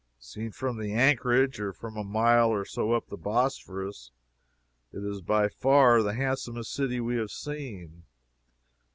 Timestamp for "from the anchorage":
0.51-1.59